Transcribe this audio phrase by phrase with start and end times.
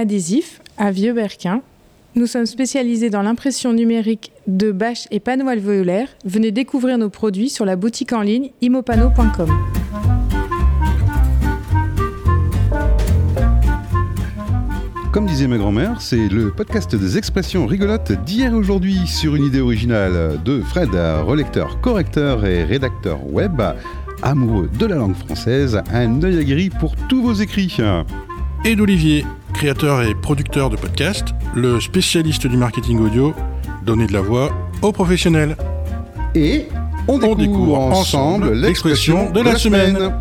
[0.00, 1.60] Adhésif à Vieux-Berquin.
[2.14, 6.08] Nous sommes spécialisés dans l'impression numérique de bâches et panneaux alvéolaires.
[6.24, 9.50] Venez découvrir nos produits sur la boutique en ligne imopano.com.
[15.12, 19.44] Comme disait ma grand-mère, c'est le podcast des expressions rigolotes d'hier et aujourd'hui sur une
[19.44, 23.60] idée originale de Fred, relecteur, correcteur et rédacteur web,
[24.22, 27.76] amoureux de la langue française, un œil aguerri pour tous vos écrits.
[28.64, 29.24] Et d'Olivier,
[29.60, 33.34] créateur et producteur de podcast, le spécialiste du marketing audio,
[33.84, 35.54] donner de la voix aux professionnels.
[36.34, 36.64] Et
[37.06, 40.14] on découvre, ensemble l'expression de la semaine.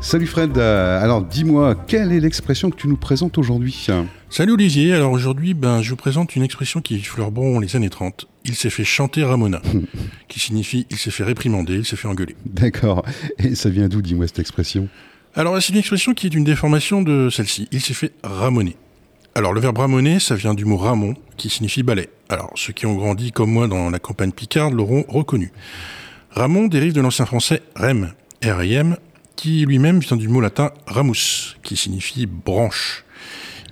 [0.00, 3.86] Salut Fred, euh, alors dis-moi, quelle est l'expression que tu nous présentes aujourd'hui?
[4.30, 7.90] Salut Olivier, alors aujourd'hui ben, je vous présente une expression qui fleure bon les années
[7.90, 8.26] 30.
[8.46, 9.60] Il s'est fait chanter Ramona,
[10.28, 12.34] qui signifie il s'est fait réprimander, il s'est fait engueuler.
[12.46, 13.04] D'accord,
[13.38, 14.88] et ça vient d'où, dis-moi cette expression?
[15.36, 18.76] Alors c'est une expression qui est une déformation de celle-ci, il s'est fait ramoner.
[19.34, 22.08] Alors le verbe ramoner, ça vient du mot ramon, qui signifie balai.
[22.28, 25.50] Alors ceux qui ont grandi comme moi dans la campagne picarde l'auront reconnu.
[26.30, 28.12] Ramon dérive de l'ancien français rem,
[28.44, 28.96] R-I-M,
[29.34, 33.04] qui lui-même vient du mot latin ramus, qui signifie branche,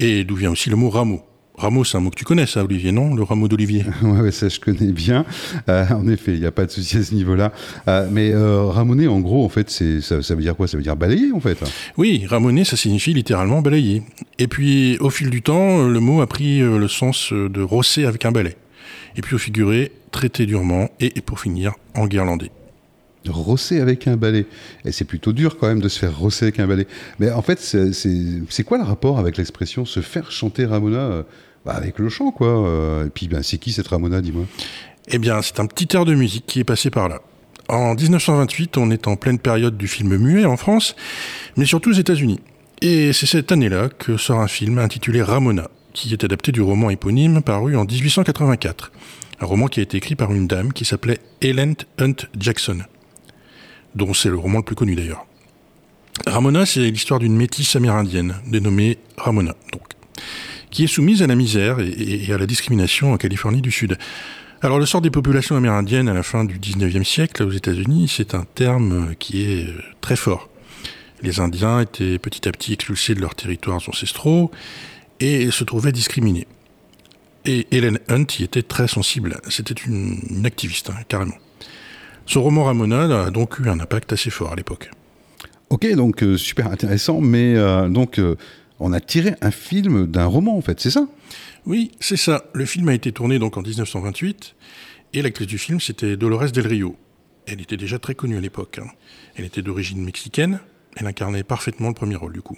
[0.00, 1.22] et d'où vient aussi le mot rameau.
[1.56, 4.48] Rameau, c'est un mot que tu connais, ça, Olivier, non Le rameau d'Olivier Oui, ça,
[4.48, 5.24] je connais bien.
[5.68, 7.52] Euh, en effet, il n'y a pas de souci à ce niveau-là.
[7.86, 10.66] Euh, mais euh, ramoner, en gros, en fait, c'est, ça, veut dire quoi?
[10.66, 11.56] Ça veut dire balayer, en fait
[11.96, 14.02] Oui, ramoner, ça signifie littéralement balayer.
[14.40, 18.24] Et puis, au fil du temps, le mot a pris le sens de rosser avec
[18.24, 18.56] un balai.
[19.16, 22.50] Et puis, au figuré, traiter durement, et, et pour finir, en guirlandais
[23.30, 24.46] rosser avec un balai.
[24.84, 26.86] Et c'est plutôt dur quand même de se faire rosser avec un balai.
[27.18, 31.22] Mais en fait, c'est quoi le rapport avec l'expression se faire chanter Ramona euh,
[31.64, 32.48] bah, Avec le chant, quoi.
[32.48, 34.44] Euh, et puis, ben, c'est qui cette Ramona, dis-moi?
[35.08, 37.20] Eh bien, c'est un petit air de musique qui est passé par là.
[37.68, 40.96] En 1928, on est en pleine période du film muet en France,
[41.56, 42.40] mais surtout aux États-Unis.
[42.82, 46.90] Et c'est cette année-là que sort un film intitulé Ramona, qui est adapté du roman
[46.90, 48.92] éponyme paru en 1884.
[49.40, 52.80] Un roman qui a été écrit par une dame qui s'appelait Helen Hunt Jackson
[53.94, 55.26] dont c'est le roman le plus connu d'ailleurs.
[56.26, 59.82] Ramona, c'est l'histoire d'une métisse amérindienne, dénommée Ramona, donc,
[60.70, 63.98] qui est soumise à la misère et, à la discrimination en Californie du Sud.
[64.62, 68.34] Alors le sort des populations amérindiennes à la fin du 19e siècle aux États-Unis, c'est
[68.34, 70.48] un terme qui est euh, très fort.
[71.22, 74.50] Les Indiens étaient petit à petit expulsés de leurs territoires ancestraux
[75.20, 76.46] et se trouvaient discriminés.
[77.46, 79.40] Et Helen Hunt y était très sensible.
[79.48, 81.34] C'était une, activiste, hein, carrément.
[82.26, 84.90] Ce roman Ramona a donc eu un impact assez fort à l'époque.
[85.70, 88.36] Ok, donc euh, super intéressant, mais euh, donc euh,
[88.80, 91.06] on a tiré un film d'un roman en fait, c'est ça?
[91.66, 92.44] Oui, c'est ça.
[92.52, 94.54] Le film a été tourné donc en 1928
[95.14, 96.96] et l'actrice du film c'était Dolores Del Rio.
[97.46, 98.78] Elle était déjà très connue à l'époque.
[98.82, 98.88] Hein.
[99.36, 100.60] Elle était d'origine mexicaine,
[100.96, 102.56] elle incarnait parfaitement le premier rôle du coup.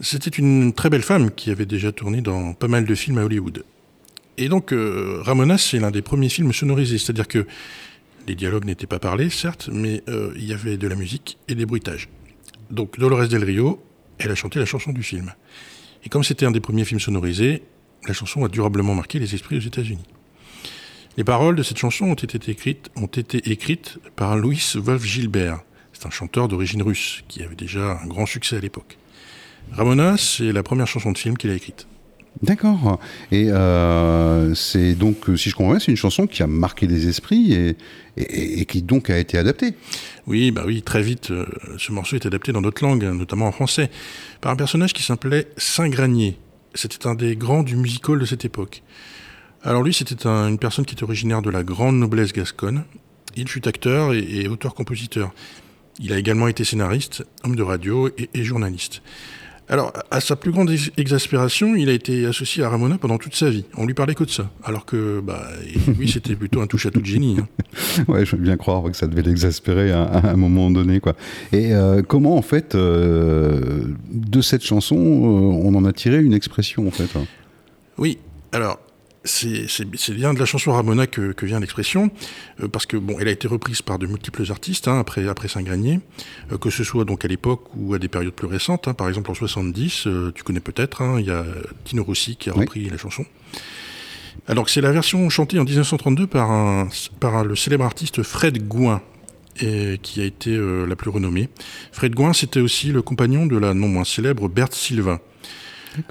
[0.00, 3.24] C'était une très belle femme qui avait déjà tourné dans pas mal de films à
[3.24, 3.64] Hollywood.
[4.38, 7.46] Et donc Ramona c'est l'un des premiers films sonorisés, c'est-à-dire que
[8.26, 11.54] les dialogues n'étaient pas parlés, certes, mais euh, il y avait de la musique et
[11.54, 12.08] des bruitages.
[12.70, 13.82] Donc Dolores Del Rio,
[14.18, 15.32] elle a chanté la chanson du film.
[16.04, 17.62] Et comme c'était un des premiers films sonorisés,
[18.06, 20.06] la chanson a durablement marqué les esprits aux États-Unis.
[21.16, 25.60] Les paroles de cette chanson ont été écrites, ont été écrites par Louis Wolf Gilbert.
[25.92, 28.98] C'est un chanteur d'origine russe qui avait déjà un grand succès à l'époque.
[29.72, 31.86] Ramona, c'est la première chanson de film qu'il a écrite.
[32.42, 33.00] D'accord.
[33.32, 37.08] Et euh, c'est donc, si je comprends bien, c'est une chanson qui a marqué les
[37.08, 37.74] esprits
[38.16, 39.74] et, qui donc a été adaptée.
[40.26, 41.46] Oui, bah oui, très vite, euh,
[41.78, 43.90] ce morceau est adapté dans d'autres langues, notamment en français,
[44.40, 46.38] par un personnage qui s'appelait Saint-Granier.
[46.74, 48.82] C'était un des grands du musical de cette époque.
[49.62, 52.84] Alors lui, c'était une personne qui était originaire de la grande noblesse gasconne.
[53.34, 55.32] Il fut acteur et, auteur-compositeur.
[55.98, 59.00] Il a également été scénariste, homme de radio et journaliste.
[59.68, 63.50] Alors, à sa plus grande exaspération, il a été associé à Ramona pendant toute sa
[63.50, 63.64] vie.
[63.76, 64.48] On lui parlait que de ça.
[64.62, 65.42] Alors que, bah,
[65.98, 67.36] lui, c'était plutôt un touche à tout de génie.
[67.40, 67.48] Hein.
[68.08, 71.14] Ouais, je veux bien croire que ça devait l'exaspérer à, un moment donné, quoi.
[71.52, 76.34] Et euh, comment, en fait, euh, de cette chanson, euh, on en a tiré une
[76.34, 77.24] expression, en fait hein?
[77.98, 78.18] Oui.
[78.52, 78.78] Alors,
[79.26, 82.10] c'est bien de la chanson Ramona que, vient l'expression,
[82.62, 85.48] euh, parce que bon, elle a été reprise par de multiples artistes hein, après, après
[85.48, 86.00] Saint-Granier,
[86.52, 88.88] euh, que ce soit donc à l'époque ou à des périodes plus récentes.
[88.88, 88.94] Hein.
[88.94, 91.44] par exemple en 70, euh, tu connais peut-être, hein, il y a
[91.84, 93.24] Tino Rossi qui a repris la chanson.
[94.48, 96.88] Alors c'est la version chantée en 1932 par, un,
[97.20, 99.02] par le célèbre artiste Fred Gouin,
[99.60, 100.54] et qui a été
[100.86, 101.48] la plus renommée.
[101.90, 105.18] Fred Gouin, c'était aussi le compagnon de la non moins célèbre Berthe Sylvain.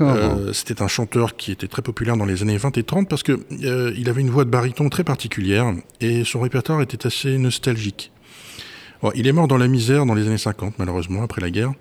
[0.00, 3.22] Euh, c'était un chanteur qui était très populaire dans les années 20 et 30 parce
[3.22, 7.38] qu'il euh, il avait une voix de baryton très particulière et son répertoire était assez
[7.38, 8.12] nostalgique.
[9.14, 11.72] il est mort dans la misère dans les années 50, malheureusement, après la guerre.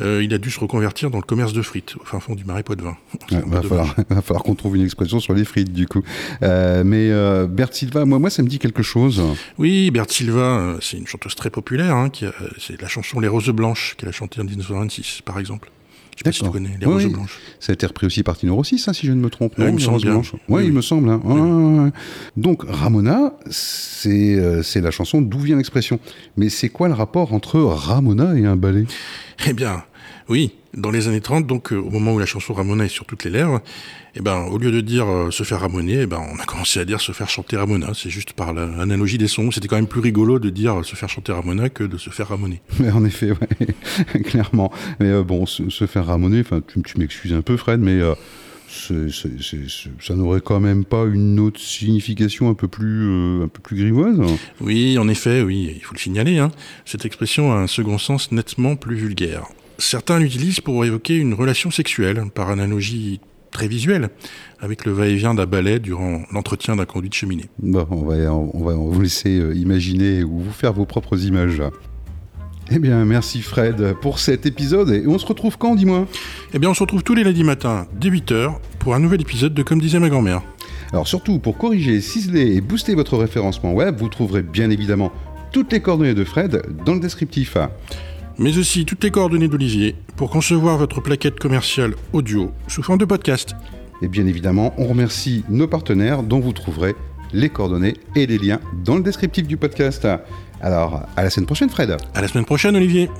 [0.00, 2.44] euh, il a dû se reconvertir dans le commerce de frites, au fin fond du
[2.44, 2.96] marais Poitevin.
[3.30, 6.02] Il va, falloir, qu'on trouve une expression sur les frites, du coup.
[6.42, 9.22] Euh, mais euh, Silva, moi, moi, ça me dit quelque chose.
[9.58, 11.94] Oui, Bert Silva, c'est une chanteuse très populaire.
[11.94, 12.10] Hein,
[12.58, 15.70] c'est la chanson Les Roses Blanches qu'elle a chantée en 1926, par exemple.
[16.18, 17.38] Je sais pas si tu connais, Les Roses Blanches.
[17.60, 19.54] Ça a été repris aussi par Tino Rossi, ça, si je ne me trompe.
[19.56, 20.20] Oui, il me bien.
[20.48, 21.10] Oui, il me semble.
[21.10, 21.92] Hein.
[22.36, 26.00] Donc, Ramona, c'est la chanson D'où vient l'expression.
[26.36, 28.84] Mais c'est quoi le rapport entre Ramona et un ballet?
[29.46, 29.84] Eh bien,
[30.28, 33.06] oui, dans les années 30, donc euh, au moment où la chanson Ramona est sur
[33.06, 33.60] toutes les lèvres,
[34.14, 36.80] eh ben, au lieu de dire euh, se faire ramoner, eh ben, on a commencé
[36.80, 37.92] à dire se faire chanter Ramona.
[37.94, 39.50] C'est juste par l'analogie des sons.
[39.50, 42.28] C'était quand même plus rigolo de dire se faire chanter Ramona que de se faire
[42.28, 42.60] ramoner.
[42.80, 44.72] Mais en effet, ouais, clairement.
[45.00, 48.00] Mais euh, bon, se, faire ramoner, tu, tu m'excuses un peu, Fred, mais
[48.68, 54.20] ça n'aurait quand même pas une autre signification un peu plus, un peu plus grivoise
[54.60, 56.38] Oui, en effet, oui, il faut le signaler.
[56.38, 56.50] Hein.
[56.84, 59.48] Cette expression a un second sens nettement plus vulgaire.
[59.78, 63.20] Certains l'utilisent pour évoquer une relation sexuelle, par analogie
[63.52, 64.10] très visuelle,
[64.60, 67.46] avec le va-et-vient d'un balai durant l'entretien d'un conduit de cheminée.
[67.60, 71.62] Bon, on va, on va vous laisser euh, imaginer ou vous faire vos propres images.
[72.72, 74.90] Eh bien, merci Fred pour cet épisode.
[74.90, 76.08] Et on se retrouve quand, dis-moi?
[76.52, 79.54] Eh bien, on se retrouve tous les lundis matins, dès 8h, pour un nouvel épisode
[79.54, 80.42] de Comme disait ma grand-mère.
[80.92, 85.12] Alors surtout, pour corriger, ciseler et booster votre référencement web, vous trouverez bien évidemment
[85.52, 87.56] toutes les coordonnées de Fred dans le descriptif
[88.38, 93.04] mais aussi toutes les coordonnées d'Olivier pour concevoir votre plaquette commerciale audio sous forme de
[93.04, 93.54] podcast.
[94.02, 96.94] Et bien évidemment, on remercie nos partenaires dont vous trouverez
[97.32, 100.06] les coordonnées et les liens dans le descriptif du podcast.
[100.60, 101.96] Alors, à la semaine prochaine, Fred.
[102.14, 103.10] À la semaine prochaine, Olivier.